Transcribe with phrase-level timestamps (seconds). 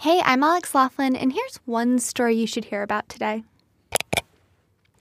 [0.00, 3.44] Hey, I'm Alex Laughlin, and here's one story you should hear about today.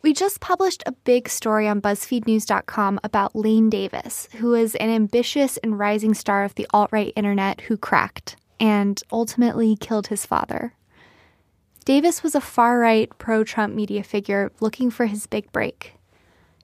[0.01, 5.56] We just published a big story on BuzzFeedNews.com about Lane Davis, who is an ambitious
[5.56, 10.73] and rising star of the alt right internet who cracked and ultimately killed his father.
[11.86, 15.93] Davis was a far right, pro Trump media figure looking for his big break.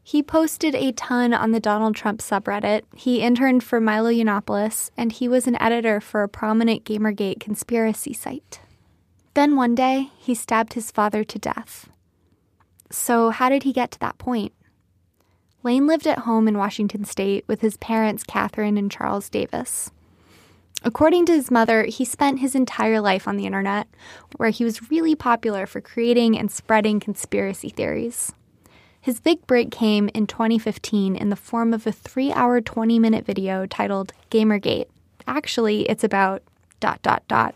[0.08, 2.84] He posted a ton on the Donald Trump subreddit.
[2.96, 8.14] He interned for Milo Yiannopoulos, and he was an editor for a prominent Gamergate conspiracy
[8.14, 8.60] site.
[9.34, 11.90] Then one day, he stabbed his father to death.
[12.92, 14.54] So, how did he get to that point?
[15.64, 19.90] Lane lived at home in Washington state with his parents, Catherine and Charles Davis.
[20.84, 23.88] According to his mother, he spent his entire life on the internet,
[24.38, 28.34] where he was really popular for creating and spreading conspiracy theories.
[29.06, 33.24] His big break came in 2015 in the form of a three hour, 20 minute
[33.24, 34.88] video titled Gamergate.
[35.28, 36.42] Actually, it's about
[36.80, 37.54] dot dot dot.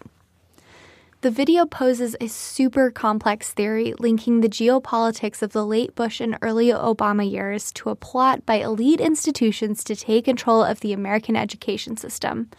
[1.21, 6.37] The video poses a super complex theory linking the geopolitics of the late Bush and
[6.43, 11.35] early Obama years to a plot by elite institutions to take control of the American
[11.35, 12.51] education system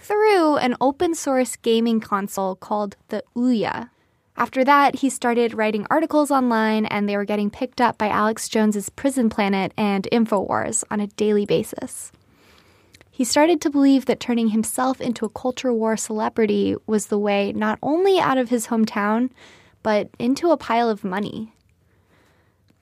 [0.00, 3.90] through an open source gaming console called the Ouya.
[4.36, 8.48] After that, he started writing articles online, and they were getting picked up by Alex
[8.48, 12.12] Jones's Prison Planet and InfoWars on a daily basis.
[13.10, 17.52] He started to believe that turning himself into a culture war celebrity was the way
[17.52, 19.30] not only out of his hometown,
[19.82, 21.54] but into a pile of money.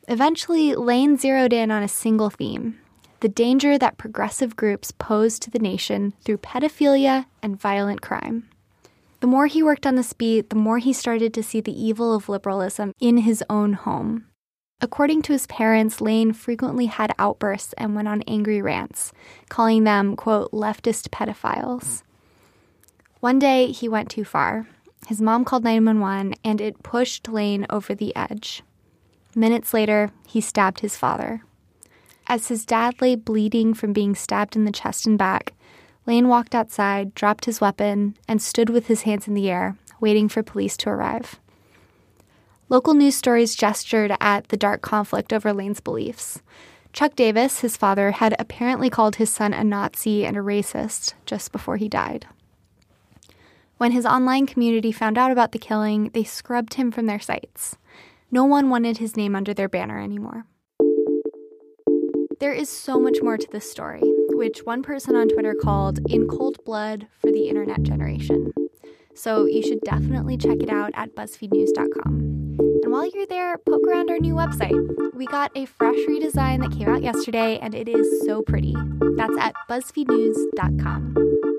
[0.07, 2.79] Eventually, Lane zeroed in on a single theme
[3.21, 8.49] the danger that progressive groups pose to the nation through pedophilia and violent crime.
[9.21, 12.15] The more he worked on this beat, the more he started to see the evil
[12.15, 14.27] of liberalism in his own home.
[14.81, 19.13] According to his parents, Lane frequently had outbursts and went on angry rants,
[19.51, 22.03] calling them, quote, leftist pedophiles.
[23.21, 24.67] One day, he went too far.
[25.07, 28.63] His mom called 911, and it pushed Lane over the edge.
[29.35, 31.43] Minutes later, he stabbed his father.
[32.27, 35.53] As his dad lay bleeding from being stabbed in the chest and back,
[36.11, 40.29] Lane walked outside, dropped his weapon, and stood with his hands in the air, waiting
[40.29, 41.39] for police to arrive.
[42.69, 46.43] Local news stories gestured at the dark conflict over Lane's beliefs.
[46.93, 51.53] Chuck Davis, his father, had apparently called his son a Nazi and a racist just
[51.53, 52.27] before he died.
[53.77, 57.77] When his online community found out about the killing, they scrubbed him from their sites.
[58.33, 60.45] No one wanted his name under their banner anymore.
[62.41, 64.03] There is so much more to this story
[64.41, 68.51] which one person on Twitter called In Cold Blood for the Internet Generation.
[69.15, 72.57] So you should definitely check it out at BuzzFeedNews.com.
[72.83, 74.73] And while you're there, poke around our new website.
[75.15, 78.75] We got a fresh redesign that came out yesterday, and it is so pretty.
[79.19, 81.50] That's at BuzzFeedNews.com.